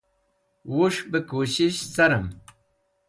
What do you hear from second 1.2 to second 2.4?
kushish carẽm.